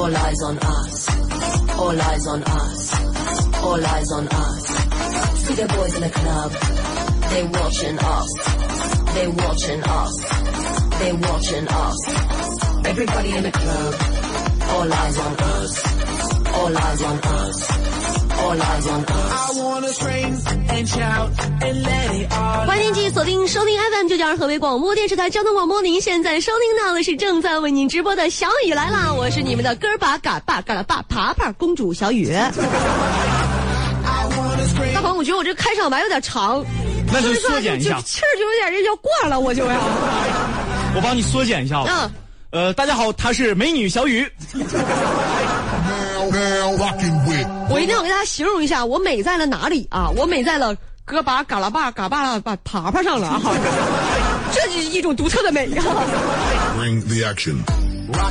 [0.00, 1.08] All eyes on us.
[1.78, 2.94] All eyes on us.
[3.62, 4.66] All eyes on us.
[5.44, 6.52] See the boys in the club.
[7.30, 8.28] They watching us.
[9.14, 10.14] They watching us.
[11.00, 11.98] They watching us.
[12.86, 13.94] Everybody in the club.
[14.70, 15.72] All eyes on us.
[16.54, 18.09] All eyes on us.
[18.40, 19.10] All eyes on us.
[19.10, 20.34] I wanna scream
[20.68, 21.30] and shout
[21.60, 32.30] and let it all 欢迎继续锁定收听 FM 九九二河北广播电视台交通广播，您现在收听到的是正在为您直播的小雨来啦，我是你们的哥儿把嘎巴嘎啦巴爬爬公主小雨。
[32.32, 32.50] I
[34.30, 36.64] wanna scream 大鹏，我觉得我这开场白有点长，
[37.12, 39.74] 那就缩减一下，气儿就有点要挂了，我就要。
[40.96, 41.84] 我帮你缩减一下。
[41.86, 42.10] 嗯，
[42.50, 44.26] 呃，大家好，她是美女小雨。
[47.68, 50.08] 我一定要给大家形容一下，我美在了哪里啊？
[50.16, 53.40] 我美在了哥把嘎啦巴嘎巴啦巴爬爬上了啊！
[54.52, 55.84] 这是一种独特的美啊.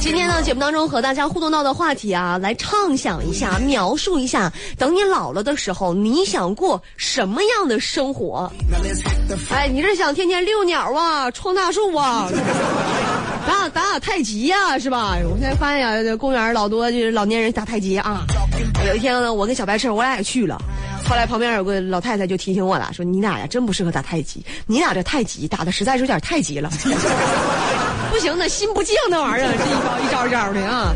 [0.01, 8.51] 今天呢，节目当中和大家互动到的话题啊，来畅想一下，描述一下，等你老了的时候，你想过什么样的生活
[9.51, 12.29] 哎，你是想天天遛鸟啊，撞大树啊，
[13.47, 15.17] 打打打太极呀、是吧？
[15.23, 18.25] 我现在发现呀，这公园老多就是老年人打太极啊。
[18.87, 20.57] 有一天呢，我跟小白车我俩也去了，
[21.07, 26.69] 后来旁边有个老太太就提醒我了，说你俩呀真不适合打太极，你俩这太极打的实在是有点太急了。
[28.11, 30.93] 不行，那心不静那玩意儿，这一招一招一招的啊。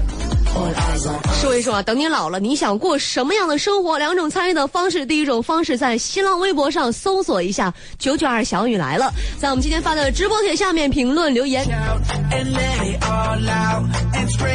[1.42, 3.98] 说一说啊，等你老了，你想过什么样的生活？
[3.98, 11.66] 两种参与的方式，第一种方式在新浪微博上搜索一下“九九二小雨来了”，在我们今天发的直播帖下面评论留言。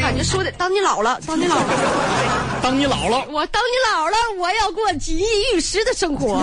[0.00, 1.64] 感觉说的，当你老了，当你老了，
[2.62, 5.24] 当你老了，我当你老了，我要过锦衣
[5.54, 6.38] 玉食的生活。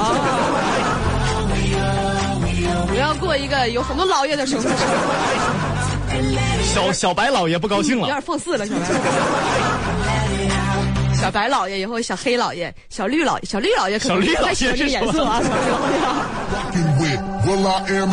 [2.87, 4.69] 我要过一个有很多老爷的生活，
[6.73, 8.01] 小小白老爷不高兴了。
[8.01, 8.81] 有点放肆了，小白。
[11.21, 15.97] 小白老爷以后小黑老爷、小绿老、小绿老爷可能小绿老爷不太喜欢这个颜色啊，小绿
[17.63, 18.05] 老爷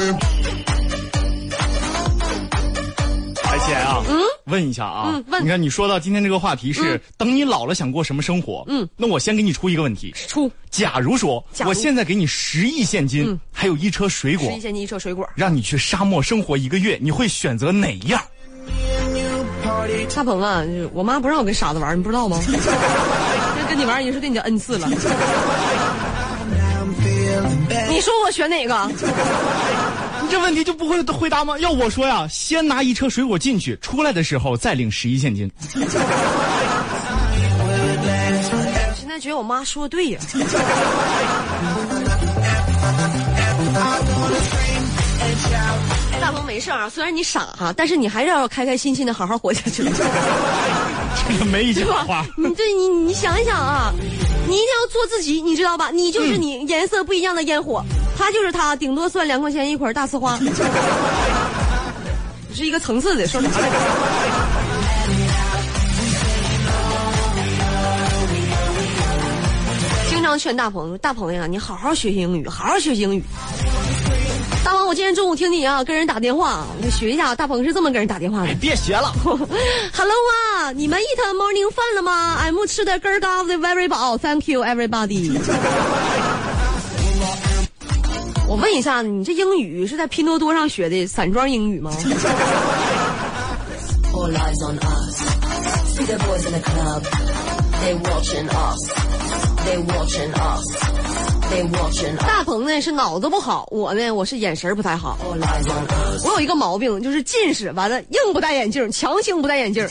[4.47, 8.65] 问一下啊，嗯问你看你说到今天这个话题是、等你老了想过什么生活？
[8.69, 15.29] 嗯，那我先给你出一个问题：出假如说我现在给你十亿现金，嗯还有一车水果十亿，现金一车水果。
[15.35, 18.21] 让你去沙漠生活一个月，你会选择哪一样？
[20.15, 22.39] 大鹏啊，我妈不让我跟傻子玩，你不知道吗？
[22.47, 24.89] 那跟你玩已经是对你的恩赐了。
[27.89, 28.75] 你说我选哪个？
[30.33, 31.59] 你这问题就不会回答吗？
[31.59, 35.53] 要我说呀，先拿一车水果进去，出来的时候再领十亿现金。
[35.75, 35.81] 我
[38.99, 40.19] 现在觉得我妈说的对呀。
[46.19, 49.85] 大鹏没事儿啊，虽然你傻哈，但是你还是要开开心心的好好活下去。
[49.85, 52.25] 这个没一句话。？
[52.39, 53.93] 你对你你想一想啊，
[54.49, 55.91] 你一定要做自己，你知道吧？
[55.91, 57.85] 你就是你，颜色不一样的烟火，
[58.23, 60.39] 他就是他，顶多算两块钱一捆大呲花，
[62.55, 63.75] 是一个层次的，说啥来着？
[70.09, 73.25] 经常劝大鹏，大鹏呀，你好好学习英语，好好学习英语。
[74.65, 78.47] 大鹏，我今天中午听你啊跟人打电话，我就学一下，大鹏是这么跟人打电话的。
[78.47, 79.13] 哎，别学了，
[79.93, 80.15] Hello
[80.61, 85.37] 啊，你们 eat morning 饭了吗？I'm 吃的根儿高的 very 饱，Thank you everybody。
[88.53, 91.91] 我问一下，你这英语是在拼多多上学的散装英语吗？
[102.27, 105.17] 大鹏呢是脑子不好，我呢我是眼神不太好。
[106.27, 109.89] 我有一个毛病，就是近视，完了硬不戴眼镜，强行不戴眼镜。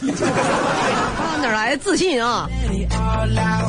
[1.42, 2.48] 哪来的自信啊？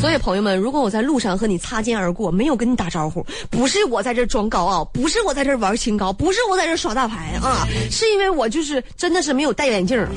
[0.00, 10.08] 所以朋友们，如果我在路上和你擦肩而过，没有跟你打招呼，不是我在这装高傲，不是我在这玩清高，不是我在这耍大牌啊，是因为我就是真的是没有戴眼镜啊。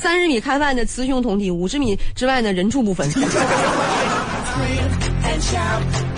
[0.00, 3.08] 三十米开外的雌雄同体，五十米之外呢人畜不分。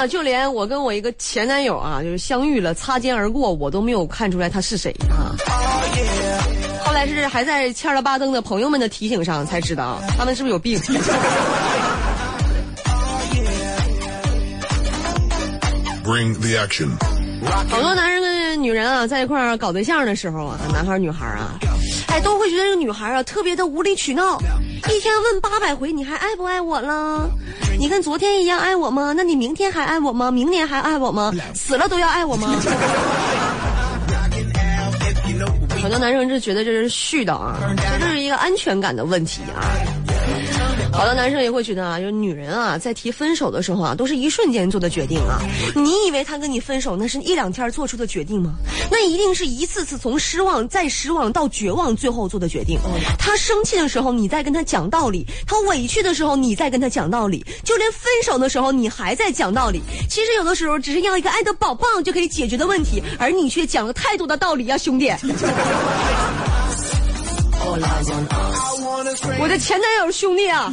[0.00, 0.10] oh, oh.
[0.10, 5.36] 就连我跟我一个前男友啊，就是相遇了，擦肩而过，我都没有看出来他是谁啊。
[6.84, 10.80] 后来是还在欠了巴登的朋友们的提醒上才知道，他们是不是有病
[16.02, 16.88] ？bring the action.
[17.68, 21.58] 好多男人跟女人啊在一块儿搞对象的时候啊，男孩儿女孩儿啊，
[22.08, 24.38] 哎，都会觉得这个女孩啊特别的无理取闹，
[24.88, 27.30] 一天问八百回你还爱不爱我了？
[27.78, 29.12] 你跟昨天一样爱我吗？
[29.16, 30.30] 那你明天还爱我吗？
[30.30, 31.32] 明年还爱我吗？
[31.54, 32.54] 死了都要爱我吗？
[35.82, 37.56] 很多男生就觉得这是絮叨啊，
[37.98, 39.64] 这就是一个安全感的问题啊。
[40.92, 45.40] 好多男生也会觉得啊，就是女人啊，在提分手的时候啊，都是一瞬间做的决定啊。
[45.74, 48.52] 你以为他跟你分手，那是一两天做出的决定吗？
[48.90, 52.78] 那一定是一次次从失望再失望到绝望，最后做的决定。
[53.18, 59.80] 他生气的时候，你在跟他讲道理；他委屈的时候，你在跟他讲道理；就连分手的时候，你还在讲道理。
[60.08, 65.10] 其实有的时候，只是要一个爱的宝宝就可以解决的问题，而你却讲了太多的道理啊、兄弟。
[69.38, 70.72] 我的前男友兄弟啊！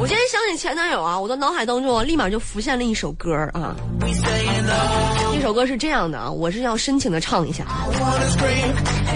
[0.00, 3.76] 我今天想起前男友啊，我的脑海当中，立马就浮现了一首歌啊。
[5.32, 7.64] 这首歌是这样的啊，我是要深情的唱一下。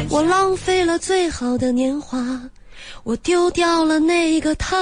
[0.09, 2.19] 我浪费了最好的年华，
[3.03, 4.77] 我丢掉了那个他，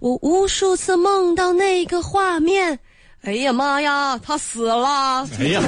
[0.00, 2.80] 我无数次梦到那个画面。
[3.22, 5.24] 哎呀妈呀，他死了！
[5.38, 5.62] 哎呀，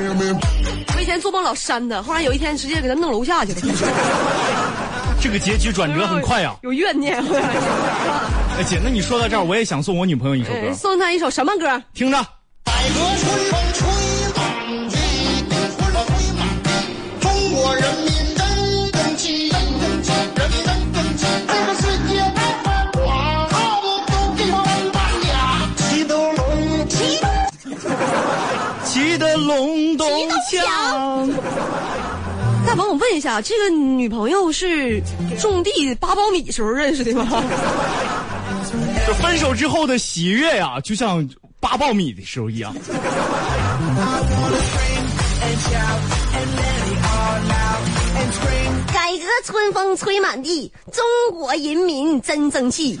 [0.00, 3.60] 我以前做梦老扇他，后来有一天直接给他弄楼下去了。
[5.20, 7.18] 这个结局转折很快呀、有怨念。
[7.18, 11.82] 哎姐，那你说到这儿，我也想送我女朋友一首哎歌，送她一首什么歌？
[11.94, 12.16] 听着。
[12.64, 14.07] 百合春风吹
[33.08, 35.02] 问一下，这个女朋友是
[35.40, 37.26] 种地八苞米时候认识的吗？
[39.06, 41.26] 这分手之后的喜悦呀、就像
[41.58, 42.74] 扒苞米的时候一样。
[48.92, 51.02] 改革春风吹满地，中
[51.32, 52.98] 国人民真争气。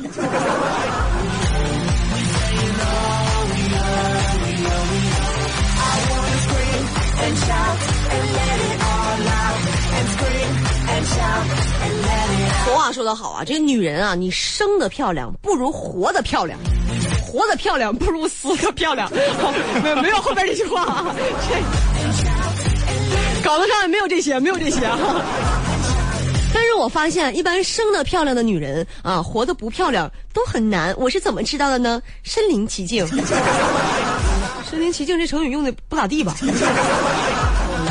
[12.64, 16.58] 俗话说得好啊，这个女人啊，你生的漂亮不如活的漂亮，
[17.22, 19.10] 活的漂亮不如死的漂亮。
[19.82, 21.14] 没没有后边这句话啊，
[23.42, 24.98] 这稿子上也没有这些，没有这些啊。
[26.52, 30.94] 但是我发现，一般生的漂亮的女人啊，活的不漂亮都很难。
[30.98, 32.00] 我是怎么知道的呢？
[32.22, 33.06] 身临其境。
[34.68, 36.36] 身临其境这成语用的不咋地吧？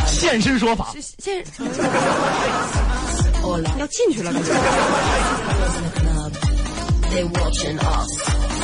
[0.07, 1.43] 现身说法，现
[3.77, 4.33] 要进去了。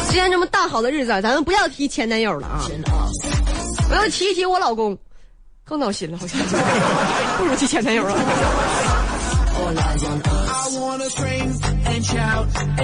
[0.08, 2.66] 今天这么大好的日子，咱们不要提前男友了啊，
[3.90, 4.98] 我要提一提我老公，
[5.66, 6.40] 更闹心了，好像
[7.38, 8.16] 不如提前男友了。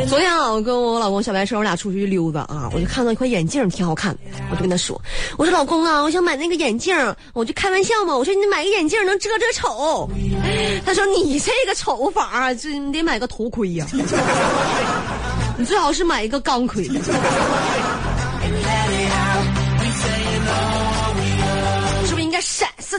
[0.08, 4.20] 昨天啊，我跟我老公小白车，我俩出去溜达啊，我就看到一块眼镜挺好看的，
[4.52, 5.02] 我就跟他说，
[5.38, 6.96] 我说老公啊，我想买那个眼镜，
[7.34, 10.10] 我就开玩笑嘛，我说你买个眼镜能遮遮丑。
[10.86, 13.88] 他说你这个丑法，这你得买个头盔呀、
[15.58, 16.88] 你最好是买一个钢盔。
[22.06, 22.98] 是不是应该闪这，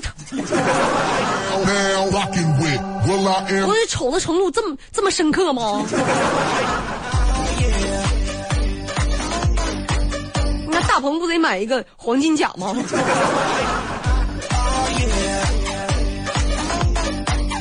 [3.66, 5.84] 我这丑的程度这么这么深刻吗？
[10.68, 12.72] 那大鹏不得买一个黄金甲吗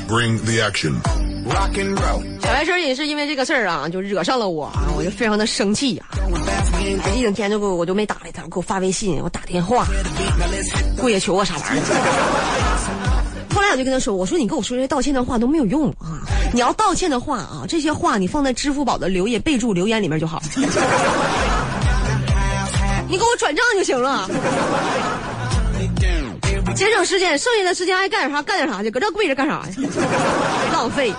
[0.07, 0.93] ？bring the action。
[2.41, 6.05] 小白车也是因为这个事儿啊，就惹上了我啊，我就非常的生气呀、
[7.15, 9.85] 一整天就给我我就没搭理他，给我发微信，我打电话，
[10.99, 11.85] 跪下求我啥玩意儿。
[13.53, 16.21] 后来我就跟他说：“我说你跟我说这些道歉的话都没有用啊！
[16.53, 20.41] 你要道歉的话啊，这些话你放在支付宝的留言备注留言里面就好，
[23.07, 24.29] 你给我转账就行了，
[26.75, 29.81] 节省时间剩下的时间爱干点啥干点啥去搁这跪着干啥去
[30.73, 31.13] 浪费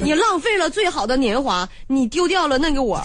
[0.00, 3.02] 你浪费了最好的年华你丢掉了那个我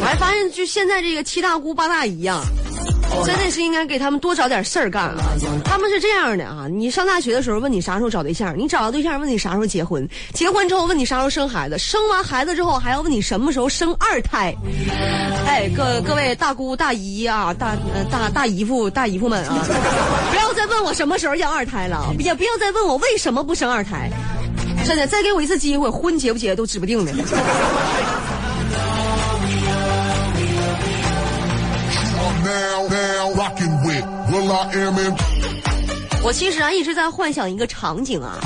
[0.00, 2.42] 我还发现就现在这个七大姑八大姨呀
[3.24, 5.18] 真的是应该给他们多找点事儿干啊！
[5.64, 14.54] 他们是这样的啊，你上大学的时候问你啥时候找对象，你找到对象问你啥时候结婚，结婚之后问你啥时候生孩子，生完孩子之后还要问你什么时候生二胎。
[15.46, 19.66] 哎，各各位大姑大姨啊，大呃大大姨夫大姨夫们啊，
[20.30, 24.10] 不要再问我什么时候要二胎了，也不要再问我为什么不生二胎。
[24.86, 27.12] 真的，再给我一次机会，婚结不结都指不定呢。
[36.22, 38.38] 我其实啊一直在幻想一个场景啊，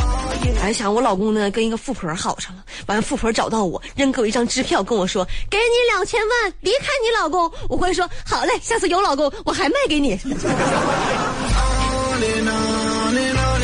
[0.63, 7.51] 哎，想我老公呢跟一个富婆好上了，完了富婆找到我，扔给我一张支票，跟我说给你两千万，离开你老公。
[7.69, 10.17] 我会说好嘞，下次有老公我还卖给你。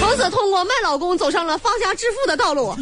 [0.01, 2.75] 从此通过卖老公走上了发家致富的道路。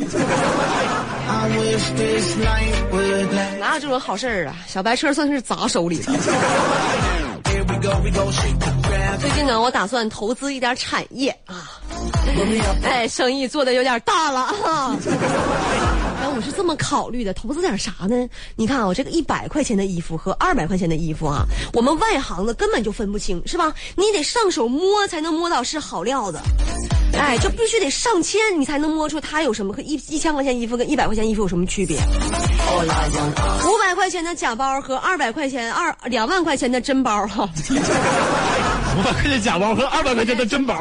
[3.61, 4.57] 哪有这种好事儿啊？
[4.67, 6.13] 小白车算是砸手里了。
[9.17, 11.81] 最近呢，我打算投资一点产业啊，
[12.85, 14.97] 哎，生意做的有点大了啊。
[16.21, 18.29] 哎，我是这么考虑的，投资点啥呢？
[18.55, 23.73] 你看啊，我这个一百块钱的衣服和二百块钱的衣服啊，我们外行的根本就分不清，是吧？
[23.97, 26.39] 你得上手摸才能摸到是好料子。
[27.15, 31.99] 哎，就必须得上千，你才能摸出它有什么和一一千块钱衣服跟一百块钱衣服有什么区别。
[33.67, 37.49] 五百块钱的假包和二百块钱二两万块钱的真包哈。
[38.99, 40.77] 五百块钱假包和二百块钱的真包，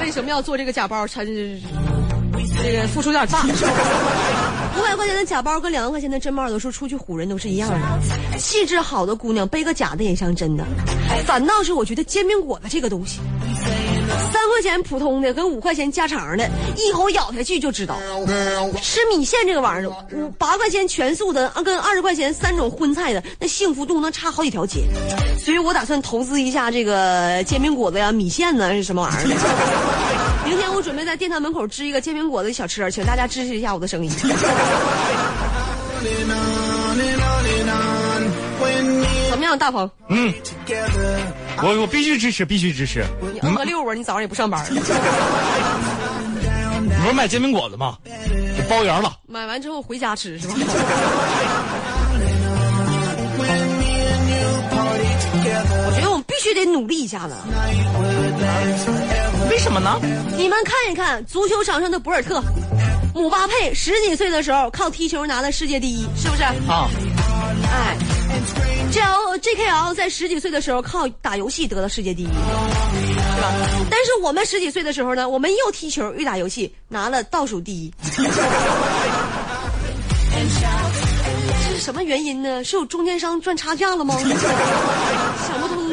[0.00, 1.06] 为什么要做这个假包？
[1.06, 1.60] 才这
[2.62, 3.42] 这个付出有点大。
[3.42, 8.38] 五百块钱的假包跟两万块钱的真包，有时候出去唬人都是一样的。
[8.38, 10.64] 气质好的姑娘背个假的也像真的，
[11.26, 13.20] 反倒是我觉得煎饼果子这个东西，
[14.32, 17.96] 三块钱普通的跟五块钱加肠的，一口咬下去就知道。
[18.82, 24.84] 吃米线这个玩意儿，五八块钱全素的，跟二十块钱三种荤菜的，那幸福度能差好几条街。
[25.38, 30.44] 所以我打算投资一下这个煎饼果子呀、米线呢，是什么玩意儿。
[30.44, 34.10] 明天我准备在电台门口支一个煎饼果子小车，请大家支持一下我的生意。
[39.34, 41.18] 怎么样，大鹏？together,
[41.60, 43.04] 我我必须支持，必须支持。
[43.32, 44.64] 你摁个六啊，你早上也不上班。
[44.70, 44.78] 你
[47.02, 47.98] 不是卖煎饼果子吗？
[48.04, 49.12] 给包圆了。
[49.26, 50.54] 买完之后回家吃是吧
[55.36, 57.34] 我觉得我们必须得努力一下子。
[59.50, 59.98] 为什么呢？
[60.36, 62.40] 你们看一看足球场上的博尔特、
[63.12, 66.44] 姆巴佩，十几岁的时候靠踢球拿了世界第一，是不是？
[66.44, 66.88] 啊，
[67.72, 67.96] 哎
[68.90, 72.32] ，J L J K L 在十几岁的时候靠打游戏得了世界第一，是
[73.40, 73.52] 吧？
[73.90, 77.92] 但是我们十几岁的时候呢，我们又踢球又打游戏，拿了倒数第一。
[81.68, 82.62] 是什么原因呢？
[82.64, 84.16] 是有中间商赚差价了吗？
[85.46, 85.83] 想不通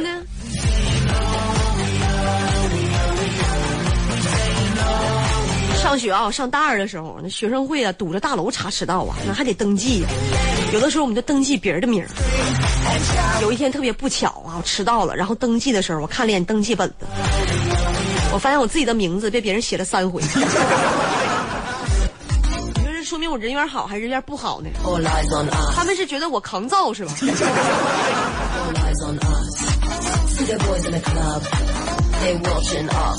[5.82, 10.06] 上学啊，上大二的时候，那学生会啊堵着大楼查迟到啊，那还得登记、
[10.72, 12.08] 有的时候我们就登记别人的名儿。
[13.42, 16.96] 有一天特别不巧啊，我迟到了，然后登记的时候，我看了眼登记本子，
[18.32, 20.22] 我发现我自己的名字被别人写了三回。
[20.22, 20.42] 你说
[22.94, 24.70] 这说明我人缘好还是人缘不好呢？
[25.76, 27.12] 他们是觉得我抗造是吧？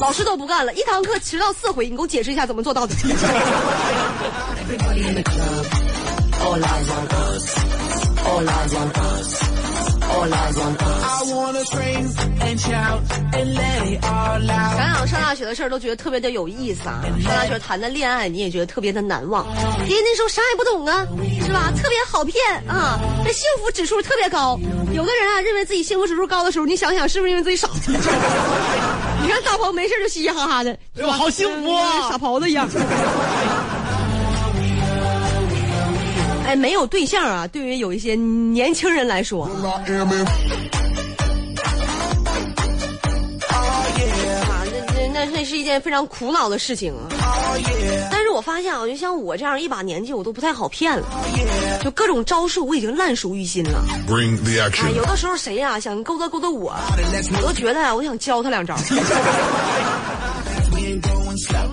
[0.00, 2.94] 老师都不干了一堂课迟到四回你给我解释一下怎么做到的。
[10.10, 10.32] All.
[10.32, 12.08] I wanna scream
[12.40, 13.00] and shout
[13.32, 14.76] and let it all out.
[14.76, 17.02] 想想上大学的事儿，都觉得特别的有意思啊。
[17.22, 19.46] 上大学谈的恋爱，你也觉得特别的难忘，
[19.88, 21.06] 因为那时候啥也不懂啊，
[21.44, 21.72] 是吧？
[21.76, 22.36] 特别好骗
[22.68, 24.58] 啊，那幸福指数特别高。
[24.92, 27.68] 有的人啊，认为自己幸福指数高的时候，你想想是不是因为自己傻？
[29.22, 32.10] 你看大鹏没事就嘻嘻哈哈的，哎呦，好幸福啊！
[32.10, 32.68] 傻狍子一样。
[36.52, 39.50] 哎，没有对象啊，对于有一些年轻人来说.啊，
[39.86, 40.22] 那那
[45.14, 47.08] 那那是一件非常苦恼的事情啊。
[48.10, 51.06] 但是我发现啊，就像我这样一把年纪，我都不太好骗了，
[51.82, 53.82] 就各种招数我已经烂熟于心了。
[54.06, 56.74] Bring the 哎.有的时候谁呀、想勾搭勾搭我，
[57.34, 58.76] 我都觉得啊，我想教他两招。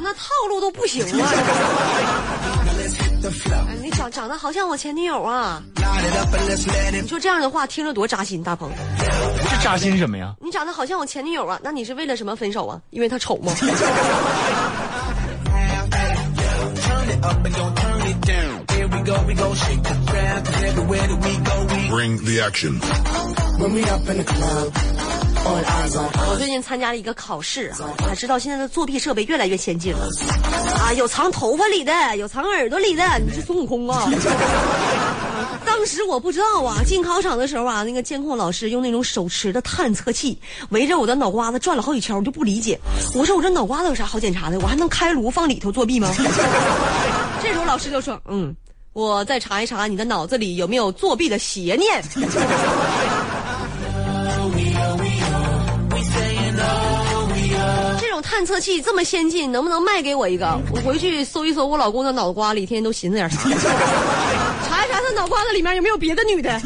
[0.01, 1.29] 那套路都不行啊！
[3.51, 5.62] 哎，你长长得好像我前女友啊！
[6.91, 8.71] 你说这样的话听着多扎心，大鹏。
[9.50, 10.33] 这扎心什么呀？
[10.41, 11.59] 你长得好像我前女友啊？
[11.63, 12.81] 那你是为了什么分手啊？
[12.89, 13.53] 因为她丑吗
[21.89, 22.79] ？Bring the action.
[23.59, 24.98] We up in the club.
[25.51, 27.77] 我最近参加了一个考试啊，
[28.07, 30.07] 才知道现在的作弊设备越来越先进了，
[30.79, 34.09] 啊，有藏头发里的，有藏耳朵里的，你是孙悟空啊！
[35.65, 40.37] 当时我不知道啊，进考场的时候啊，那个监控老师用那种手持的探测器
[40.69, 42.79] 围着我的脑瓜子转了好几圈，我就不理解，
[43.15, 44.59] 我说我这脑瓜子有啥好检查的？
[44.59, 46.09] 我还能开颅放里头作弊吗？
[47.41, 48.55] 这时候老师就说，嗯，
[48.93, 52.03] 我再查一查你的脑子里有没有作弊的邪念。
[58.21, 60.59] 探测器这么先进，能不能卖给我一个？
[60.71, 63.39] 我回去搜一搜我老公的脑瓜里，天天都寻思点啥，
[64.67, 66.61] 查一查他脑瓜子里面有没有别的女的。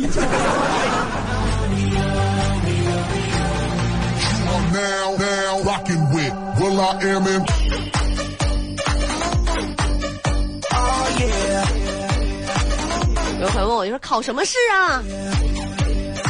[13.40, 15.04] 有朋友问我，就说考什么试啊？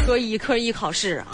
[0.06, 1.28] 科一，科一考试啊。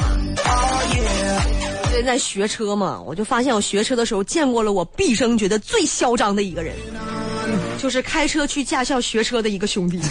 [1.90, 6.76] 最近在学车嘛，我就发现我学车的时候见过了我毕生觉得最嚣张的一个人，
[7.82, 10.00] 就是开车去驾校学车的一个兄弟。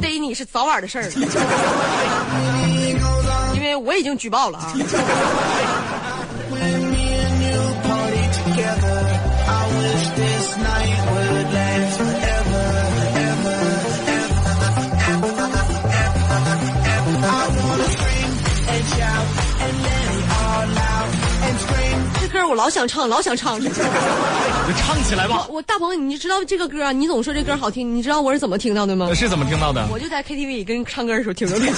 [0.00, 1.10] 逮你是早晚的事儿，
[3.54, 4.72] 因为我已经举报了啊。
[22.54, 23.58] 我老想唱，老想唱。
[23.66, 23.68] 就
[24.78, 25.44] 唱起来吧。
[25.50, 26.92] 我大鹏，你知道这个歌啊？
[26.92, 29.12] 你总说这歌好听，你知道我是怎么听到的吗？
[29.12, 29.84] 是怎么听到的？
[29.90, 31.66] 我就在 KTV 里跟唱歌的时候听着的。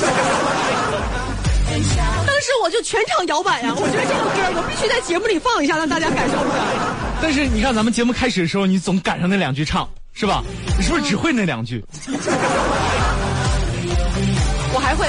[2.26, 6.56] 当时我就全场摇摆呀、我觉得这个歌我必须在节目里放一下，让大家感受一下。
[7.23, 10.45] 但是你看咱们节目开始的时候，你总赶上那两句唱，是吧？
[10.76, 11.83] 你是不是只会那两句？
[14.75, 15.06] 我还会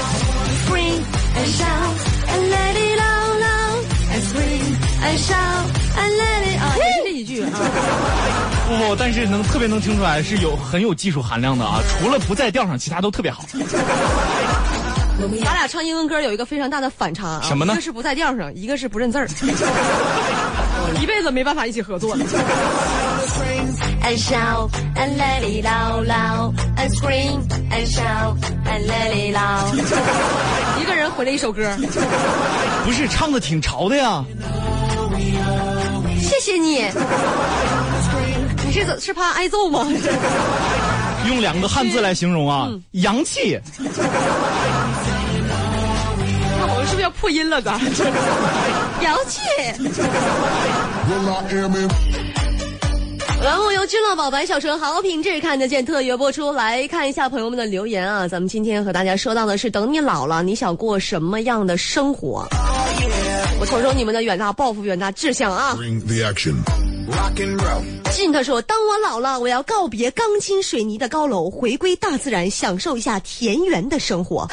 [6.60, 7.50] 啊，也是这几句啊。
[8.68, 11.80] 不不，但是能特别能听出来是有很有技术含量的啊！
[11.88, 13.44] 除了不在调上，其他都特别好。
[15.44, 19.26] 咱俩唱英文歌有一个非常大的反差啊，什么呢一个是不在调上，一个是不认字儿，
[21.00, 22.24] 一辈子没办法一起合作了。
[24.04, 29.74] And shout and let it out loud and scream and shout and let it out。
[30.80, 31.76] 一个人回了一首歌，
[32.84, 34.24] 不是唱的挺潮的呀？
[36.28, 36.84] 谢谢你。
[38.66, 39.86] 你是怎是怕挨揍吗？
[41.26, 43.58] 用两个汉字来形容啊，洋气。
[46.60, 47.60] 我们是不是要破音了？
[47.60, 47.80] 咱
[49.02, 49.40] 洋气。
[53.42, 56.52] 栏目由君乐宝白小纯好品质看得见特约播出。
[56.52, 62.46] 来看一下朋友们的留言啊，咱们今天和大家说到的是，等你老了，你想过什么样的生活？
[63.60, 65.76] 我瞅瞅你们的远大抱负、远大志向啊.
[68.10, 74.46] 信他说：“当我老了，我要告别钢筋水泥的高楼，回归大自然，享受一下田园的生活。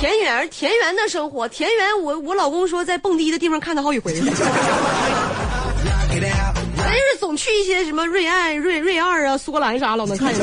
[0.00, 4.26] 田园，田园的生活，田园我我老公说在蹦迪的地方看他好几回 out.
[6.76, 10.42] 但是总去一些什么瑞爱、瑞瑞二啊、苏格兰啥，老能看见。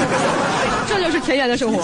[0.88, 1.84] 这就是田园的生活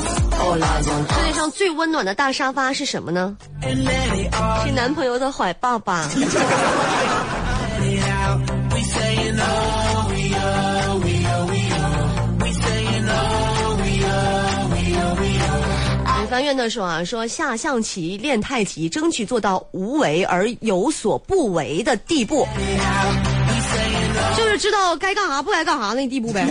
[0.41, 3.37] 世界上最温暖的大沙发是什么呢？
[4.65, 6.09] 是男朋友的怀抱吧。
[16.19, 22.47] 李凡院的说啊，说下象棋、练太极，争取做到无为而有所不为的地步，
[24.37, 26.47] 就是知道该干啥不该干啥那地步呗。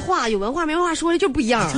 [0.00, 1.62] 话有文化没文化说的就不一样。
[1.62, 1.70] Oh.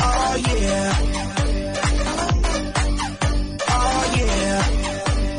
[0.00, 0.30] Oh.
[0.30, 0.34] Oh.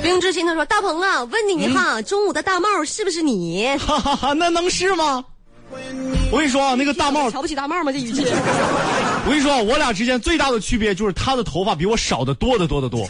[0.01, 3.67] 冰之心他说：“大鹏啊，问你一下，中午的大帽是不是你？
[3.77, 5.25] 哈哈哈，那能是吗？
[6.31, 7.91] 我跟你说啊，那个大帽，瞧不起大帽吗？
[7.91, 8.23] 这语气。
[8.23, 13.07] 我跟你说啊，我俩之间最大的区别就是他的头发比我少的多得多得多，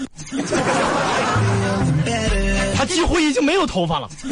[2.85, 4.07] 他几乎已经没有头发了。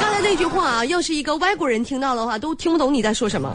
[0.00, 3.54] 刚才那句话啊，要是一个外国人听到的话，都听不懂你在说什么。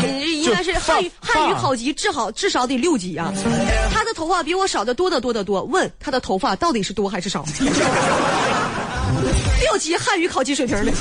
[0.00, 3.32] 你应该是汉语汉语考级至少至少得六级啊。
[3.92, 7.44] 他的头发比我少的多得多得多，问他的头发到底是多还是少？
[9.60, 10.92] 六级汉语考级水平的。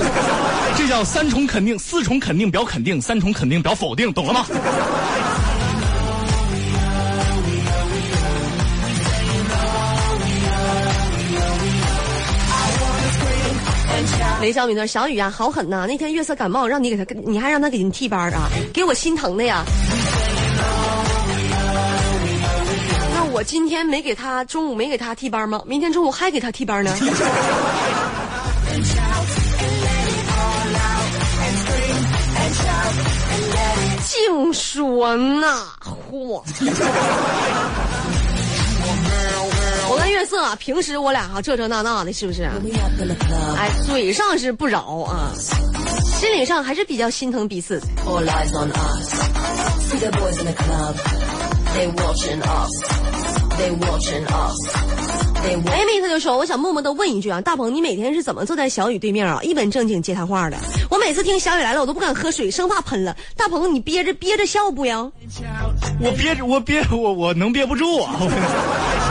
[0.77, 4.45] 这叫三重肯定，四重肯定表肯定，三重肯定表否定，懂了吗？
[14.41, 15.85] 雷小米说：“小雨啊，好狠呐！
[15.87, 19.63] 那天月色感冒，让你给他，你还让他给你替班啊，给我心疼的呀。”
[23.13, 25.61] 那我今天没给他，中午没给他替班吗？
[25.67, 26.91] 明天中午还给他替班呢？
[34.03, 36.43] 净说那货。
[40.01, 42.41] 我跟月色啊，平时我俩哈这这那那的，是不是.
[43.55, 45.31] 哎，嘴上是不饶啊，
[46.19, 47.85] 心理上还是比较心疼彼此的。
[55.71, 60.57] 哎，妹他就说，我想默默的问一句啊，大鹏，你每天是怎么坐在小雨对面啊，一本正经接他话的？
[60.89, 63.15] 我每次听小雨来了，我都不敢喝水，生怕喷了。
[63.37, 65.07] 大鹏，你憋着憋着笑不呀？
[65.99, 68.15] 我憋着，我憋我我能憋不住啊！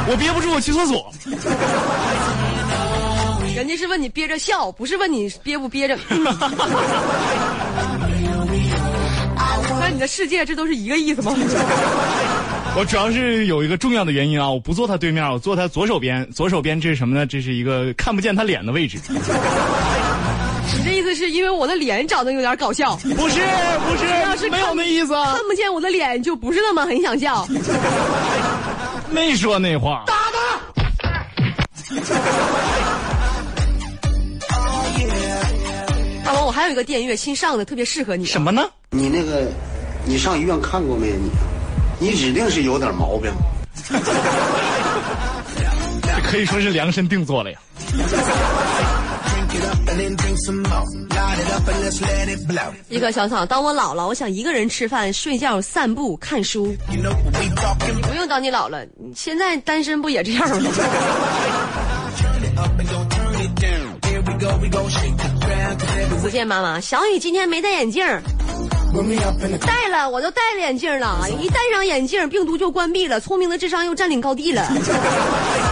[0.09, 1.13] 我憋不住，我去厕所。
[3.55, 5.99] 人家是问你憋着笑，不是问你憋不憋着。
[6.09, 6.25] 嗯
[9.79, 11.35] 那你的世界这都是一个意思吗？
[12.77, 16.27] 我主要是有一个重要的原因啊，我不坐他对面，我坐他左手边。
[16.31, 17.27] 左手边这是什么呢？
[17.27, 18.99] 这是一个看不见他脸的位置。
[19.09, 23.41] 你这意思是因为我的脸长得有点搞笑，不是
[23.89, 27.47] 不是，要是没有那意思啊看，不见我的脸就不是那么很想笑。
[29.11, 30.05] 没说那话。
[30.07, 30.31] 打他
[36.25, 38.25] 大王，我还有一个电乐新上的，特别适合你。
[38.25, 38.63] 什么呢？
[38.91, 39.49] 你那个，
[40.05, 41.09] 你上医院看过没？
[41.09, 41.31] 你，
[41.99, 43.33] 你指定是有点毛病。
[43.89, 43.99] 这
[46.31, 47.59] 可以说是量身定做了呀。
[52.89, 58.85] 一个小草，当我老了，我想一个人吃饭、睡觉、散步、看书，不用当你老了。
[59.15, 60.71] 现在单身不也这样吗？
[66.21, 68.05] 子健妈妈，小雨今天没戴眼镜，
[69.67, 71.27] 戴了，我都戴了眼镜了。
[71.41, 74.71] 一戴上眼镜，病毒就关闭了，聪明的智商又占领高地了。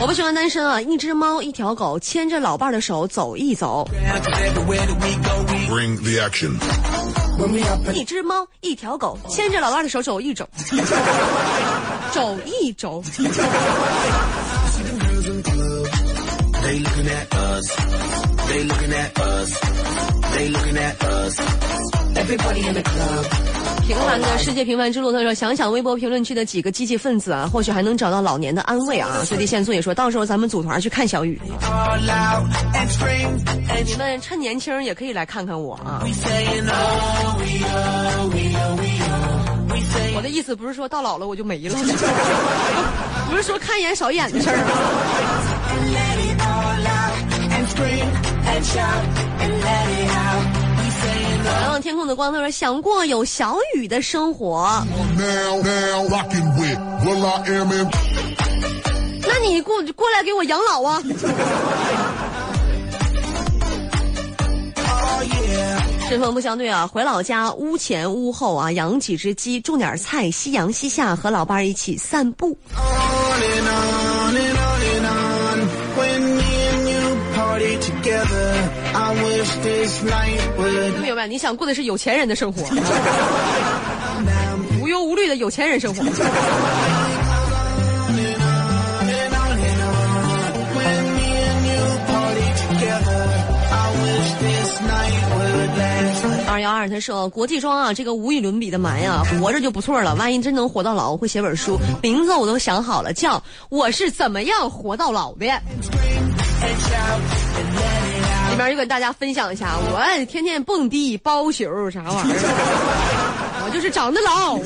[0.00, 0.80] 我不喜欢单身啊！
[0.80, 3.88] 一只猫，一条狗，牵着老伴儿的手走一走。
[5.68, 6.58] Bring the action.
[7.38, 10.48] in 一只猫，一条狗，牵着老伴儿的手走一走，
[12.12, 13.02] 走一走。
[23.86, 31.38] 平凡的世界平凡之路他说想想微博评论区的几个积极分子啊或许还能找到老年的安慰啊最低限速也说到时候咱们组团去看小雨
[33.84, 36.02] 你们趁年轻也可以来看看我啊
[40.16, 41.76] 我的意思不是说到老了我就没了
[43.28, 44.56] 不是说看一眼少一眼的事儿
[51.84, 54.82] 天空的光，他说想过有小雨的生活.
[59.20, 60.96] 那你过过来给我养老啊。
[60.96, 61.04] oh.
[66.08, 72.56] 针锋不相对啊，回老家屋前屋后啊，养几只鸡，种点菜，夕阳西下，和老伴儿一起散步。
[81.02, 81.26] 明白？
[81.26, 82.62] 你想过的是有钱人的生活，
[84.80, 86.04] 无忧无虑的有钱人生活。
[96.46, 100.14] 二幺二他说国际装啊，这个无与伦比的蛮呀、活着就不错了。
[100.14, 103.38] 万一真能活到老，我会写本书，名字我都想好了，叫
[103.70, 105.46] 《我是怎么样活到老的》。
[108.54, 114.56] 里边就跟大家分享一下，我天天蹦迪、包宿啥玩意儿，我就是长得老。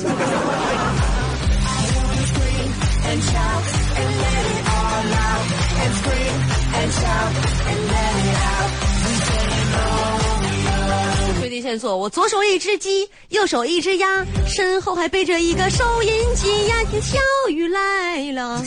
[11.39, 17.17] 最低线索，我左手一只鸡，右手一只鸭，身后还背着一个收音机呀，听小
[17.49, 18.61] 雨来了。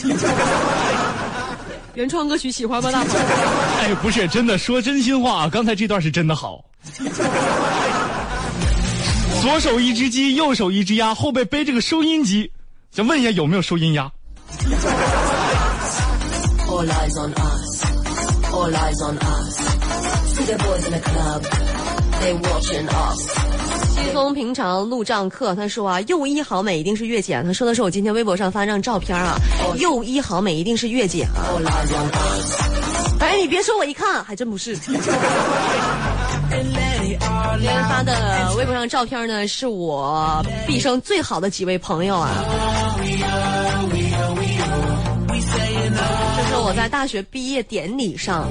[1.95, 3.15] 原创歌曲喜欢吗，大鹏？
[3.81, 6.65] 哎，不是真的，说真心话，刚才这段是真的好。
[9.41, 12.51] 左手一只鸡，右手一只鸭，后背背着个收音机，
[12.91, 14.11] 想问一下有没有收音鸭
[16.67, 17.83] ？All eyes on us.
[18.51, 19.59] All eyes on us.
[20.35, 21.43] See the boys in the club.
[22.19, 23.62] They watching us.
[24.03, 27.41] 西松平常录账课，他说啊，右一好美一定是月姐。
[27.41, 29.37] 他说的是我今天微博上发张照片啊，
[29.77, 31.47] 右一好美一定是月姐啊。
[33.21, 34.75] 哎，你别说，我一看还真不是。
[34.75, 34.93] 今
[37.61, 42.43] 天发的微博上照片呢，是我毕生最好的几位朋友啊。
[46.75, 48.49] 在大学毕业典礼上，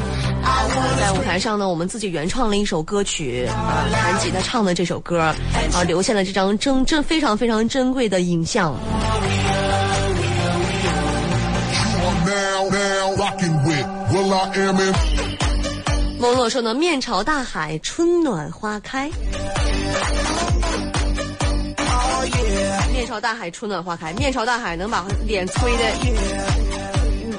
[0.98, 5.34] 在舞台上呢，我们自己原创了一首歌曲啊，弹吉他唱的这首歌啊，
[5.86, 8.74] 留下了这张珍珍非常非常珍贵的影像。
[16.18, 19.10] 梦洛说呢，面朝大海，春暖花开。
[22.92, 24.12] 面朝大海，春暖花开。
[24.12, 26.71] 面朝大海能把脸吹的，嗯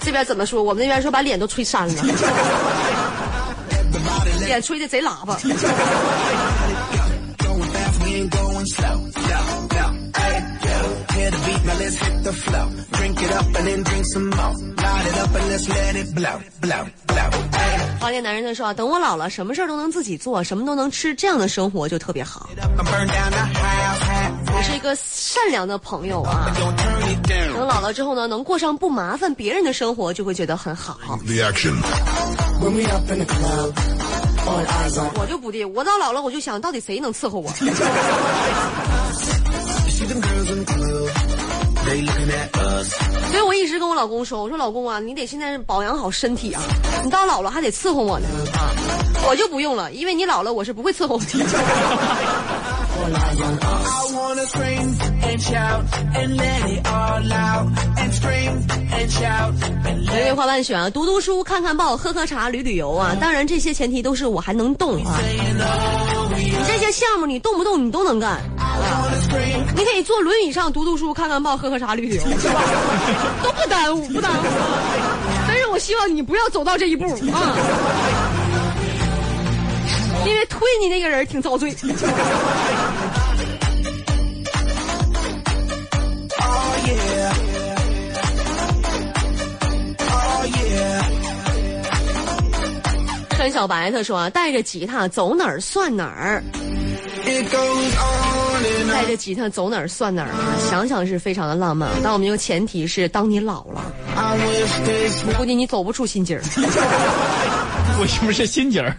[0.04, 0.62] 这边怎么说？
[0.62, 2.04] 我们那边说把脸都吹扇了，
[4.46, 5.38] 脸吹的贼喇叭。
[18.00, 22.50] 花那男人他说：“等我老了，什么事儿都能自己做，什么都能吃，这样的生活就特别好。”
[24.56, 26.52] 我是一个善良的朋友啊，
[27.54, 30.98] 等老了之后呢，能过上不麻烦别人的生活，就会觉得很好。
[35.16, 37.50] 我就不的，我到老了我就想到底谁能伺候我。
[43.32, 46.62] 所以我一直跟我老公说，我说老公啊，你得现在保养好身体啊，
[47.04, 48.28] 你到老了还得伺候我呢。
[49.26, 51.26] 我就不用了，因为你老了，我是不会伺候的。
[53.04, 53.86] All eyes on us.
[53.86, 55.84] I wanna scream and shout
[56.16, 57.68] and let it all out.
[57.98, 59.54] And scream and shout
[59.86, 63.16] and 玫瑰花瓣选啊，读读书，看看报，喝喝茶，旅旅游啊。
[63.20, 65.20] 当然这些前提都是我还能动啊。
[66.36, 68.32] 你这些项目你动不动你都能干。
[68.58, 69.10] 啊
[69.76, 72.24] 你可以坐轮椅上读读书、看看报、喝喝茶、旅旅游？
[73.44, 74.46] 都不耽误，不耽误。
[75.48, 77.56] 但是我希望你不要走到这一步啊，
[80.64, 81.76] 因为你那个人挺遭罪。
[86.40, 86.40] Oh.
[86.40, 86.84] Oh.
[93.32, 96.42] 陈小白他说啊，带着吉他走哪儿算哪儿
[98.90, 101.90] 带着吉他走哪儿算哪儿啊，想想是非常的浪漫。
[102.02, 106.42] 但我们这个前提是，当你老了我估计你走不出心结儿，
[108.00, 108.96] 我是不是心结儿？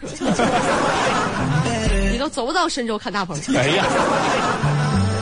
[2.24, 3.38] 你都走不到深州看大棚。
[3.54, 3.84] 哎呀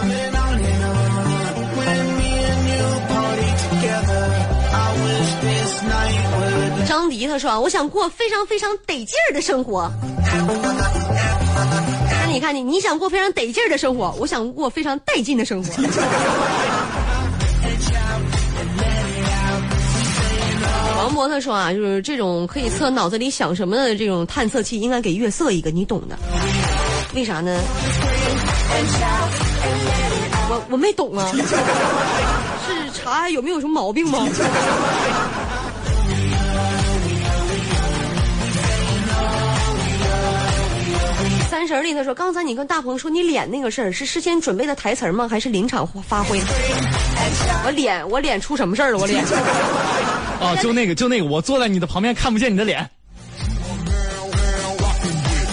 [0.04, 1.02] ，went on and on.
[1.74, 4.22] When me and you party together,
[4.70, 9.90] I wish this night would 张迪他说啊，我想过非常非常得劲儿的生活。
[12.20, 15.82] 那你看你，你想过非常得劲儿的生活，我想过非常带劲的生活。
[20.98, 26.16] 王博他说啊，就是这种可以测脑子里想什么的这种探测器，应该给月色一个，你懂的。
[27.14, 27.60] 为啥呢？
[30.48, 31.30] 我我没懂啊，
[32.66, 34.26] 是查有没有什么毛病吗？
[41.50, 45.28] 三婶儿里他说，刚才你跟大鹏说你脸那个事儿是事先准备的台词儿吗？
[45.28, 46.40] 还是临场发挥？
[47.64, 48.98] 我脸我脸出什么事儿了？
[48.98, 49.22] 我脸
[50.40, 52.88] 哦，就那个，就那个，我坐在你的旁边看不见你的脸。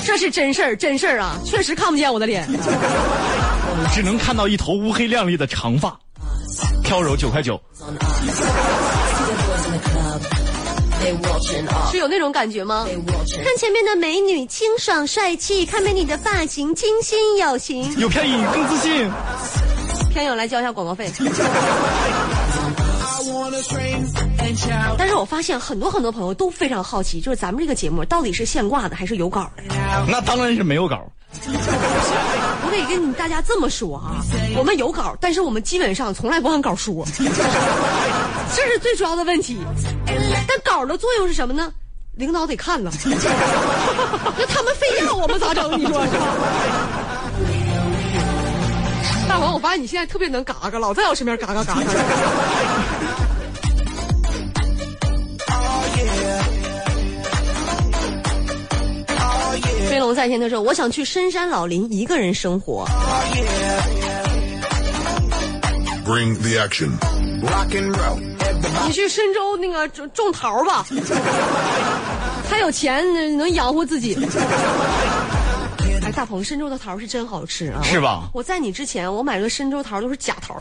[0.10, 2.43] 这是真事儿，真事儿啊，确实看不见我的脸。
[3.93, 5.95] 只能看到一头乌黑亮丽的长发，
[6.84, 7.62] 飘柔九块九。
[11.91, 12.88] 是有那种感觉吗？
[12.88, 17.95] 看前面的美女清爽帅气，看美女的发型清新有型。
[18.00, 19.08] 有偏影更自信。
[20.12, 21.08] 偏友来交一下广告费。
[24.98, 29.63] 但是我发现很多很多朋友都非常好奇，就是咱们这个节目到底是现挂的还是有稿的？
[30.08, 31.06] 那当然是没有稿。
[31.32, 34.22] 我得跟你大家这么说啊，
[34.58, 39.58] 我们有稿，但是我们基本上从来不按稿说， 这是最主要的问题。
[40.48, 41.72] 但稿的作用是什么呢？
[42.15, 45.80] 领导得看了， 那他们非要我们咋整？
[45.80, 46.26] 你说是吧？
[49.30, 51.82] 大王，我发现你现在特别能嘎嘎，老在我身边嘎嘎嘎嘎。
[60.00, 62.88] 飞龙在天的时候，我想去深山老林一个人生活。
[62.88, 62.90] Oh
[63.36, 63.84] yeah.
[66.06, 66.92] Bring the action.
[67.42, 68.18] Rock and roll.
[68.88, 70.86] 你去深州那个种种桃吧，
[72.50, 74.18] 他有钱能养活自己。
[76.02, 77.82] 哎，大鹏，深州的桃是真好吃啊！
[77.84, 80.56] 是吧我在你之前，我买个深州桃都是假桃。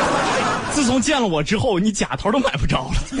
[0.72, 2.94] 自从见了我之后，你假桃都买不着了。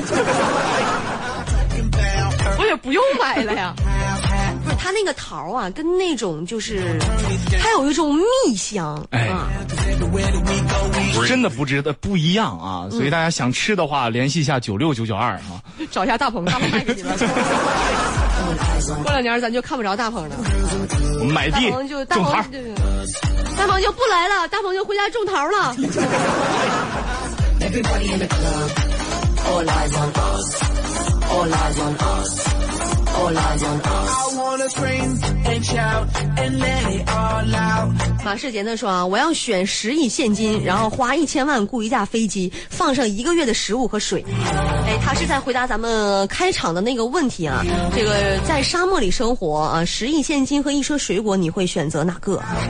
[2.58, 3.74] 我，也不用买了呀。
[4.78, 6.98] 它那个桃啊，跟那种就是，
[7.60, 9.48] 它有一种蜜香哎啊。
[11.26, 15.62] 真的不知道不一样啊，所以大家想吃的话，联系一下九六九九二啊。
[15.90, 17.16] 找一下大鹏，大鹏卖给你了。
[19.02, 20.36] 过两年咱就看不着大鹏了，
[21.20, 22.58] 我们买地种桃鹏，就
[23.56, 25.74] 大鹏就不来了，大鹏就回家种桃了。
[38.24, 44.24] 马世杰呢说啊，我要选十亿现金，然后花一千万雇一架飞机，放上一个月的食物和水。
[44.86, 47.64] 哎，他是在回答咱们开场的那个问题啊。
[47.94, 52.68] 这个在沙漠里生活啊，十亿现金和一车水果，你会选择哪个 oh, oh, oh, oh.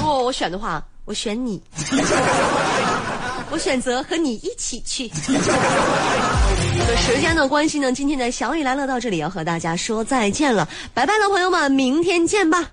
[0.00, 1.62] 如果我选的话，我选你。
[3.54, 5.08] 我选择和你一起去。
[7.06, 12.72] 时间的关系呢，今天的小雨来了到这里要和大家说再见了，拜拜了，朋友们，明天见吧。